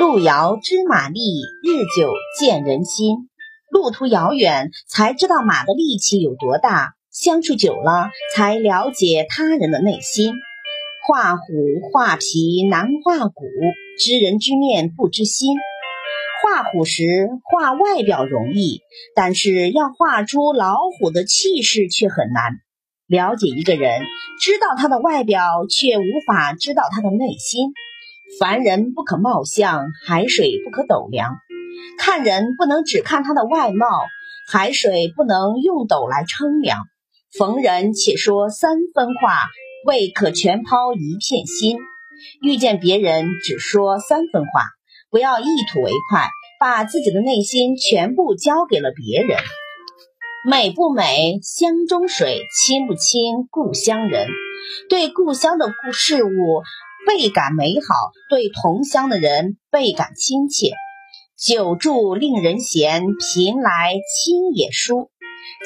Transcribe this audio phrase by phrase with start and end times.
[0.00, 1.20] 路遥知马力，
[1.62, 3.28] 日久见人心。
[3.70, 10.32] 路途遥远，才知道马的力气有多大；相处久了，才了解他人的内心。
[11.06, 11.42] 画虎
[11.92, 13.44] 画皮难画骨，
[13.98, 15.54] 知人知面不知心。
[16.42, 18.80] 画虎时，画外表容易，
[19.14, 22.54] 但是要画出老虎的气势却很难。
[23.06, 24.00] 了解一个人，
[24.40, 27.74] 知道他的外表，却无法知道他的内心。
[28.38, 31.36] 凡人不可貌相，海水不可斗量。
[31.98, 33.86] 看人不能只看他的外貌，
[34.48, 36.78] 海水不能用斗来称量。
[37.36, 39.48] 逢人且说三分话，
[39.84, 41.78] 未可全抛一片心。
[42.42, 44.64] 遇见别人只说三分话，
[45.10, 46.28] 不要一吐为快，
[46.60, 49.38] 把自己的内心全部交给了别人。
[50.48, 54.28] 美不美，乡中水；亲不亲，故乡人。
[54.88, 56.62] 对故乡的故事物
[57.06, 57.94] 倍感美好，
[58.28, 60.72] 对同乡的人倍感亲切。
[61.38, 65.10] 久住令人嫌，贫来亲也疏。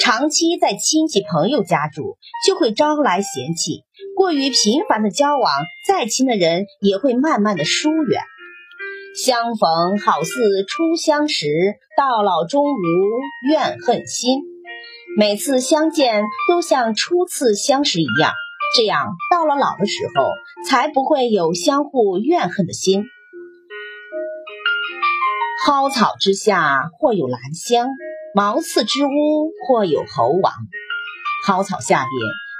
[0.00, 3.82] 长期在亲戚朋友家住，就会招来嫌弃；
[4.16, 5.52] 过于频繁的交往，
[5.88, 8.22] 再亲的人也会慢慢的疏远。
[9.16, 11.46] 相逢好似初相识，
[11.96, 14.40] 到老终无怨恨心。
[15.16, 18.32] 每次相见都像初次相识一样，
[18.76, 20.24] 这样到了老的时候，
[20.68, 23.04] 才不会有相互怨恨的心。
[25.64, 27.86] 蒿草之下，或有兰香；
[28.34, 30.52] 茅厕之屋，或有猴王。
[31.46, 32.10] 蒿草下边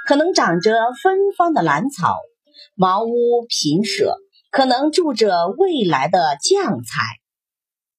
[0.07, 0.71] 可能长着
[1.03, 2.15] 芬芳的兰草，
[2.75, 4.15] 茅屋平舍，
[4.51, 7.01] 可能住着未来的将才。